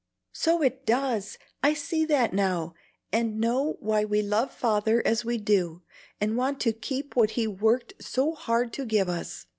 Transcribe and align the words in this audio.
"So 0.33 0.63
it 0.63 0.83
does! 0.87 1.37
I 1.61 1.75
see 1.75 2.05
that 2.05 2.33
now, 2.33 2.73
and 3.13 3.39
know 3.39 3.77
why 3.81 4.03
we 4.03 4.23
love 4.23 4.51
Father 4.51 5.05
as 5.05 5.23
we 5.23 5.37
do, 5.37 5.83
and 6.19 6.35
want 6.35 6.59
to 6.61 6.73
keep 6.73 7.15
what 7.15 7.31
he 7.37 7.45
worked 7.45 7.93
so 8.01 8.33
hard 8.33 8.73
to 8.73 8.85
give 8.85 9.07
us. 9.07 9.45